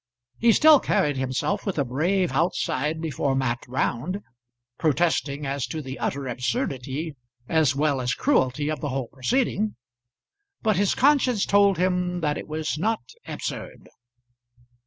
[0.39, 4.23] He still carried himself with a brave outside before Mat Round,
[4.79, 7.13] protesting as to the utter absurdity
[7.47, 9.75] as well as cruelty of the whole proceeding;
[10.63, 13.89] but his conscience told him that it was not absurd.